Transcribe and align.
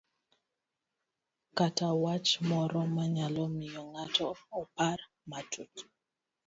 kata 1.57 1.87
wach 2.03 2.29
moro 2.49 2.79
manyalo 2.95 3.43
miyo 3.57 3.81
ng'ato 3.91 4.27
opar 4.59 4.99
matut 5.29 5.73